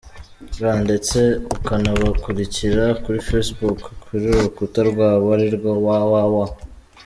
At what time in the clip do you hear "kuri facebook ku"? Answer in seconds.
3.03-4.09